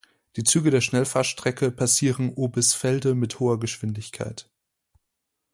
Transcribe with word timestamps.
Die 0.35 0.43
Züge 0.43 0.71
der 0.71 0.81
Schnellfahrstrecke 0.81 1.69
passieren 1.69 2.33
Oebisfelde 2.33 3.13
mit 3.13 3.39
hoher 3.39 3.59
Geschwindigkeit. 3.59 4.49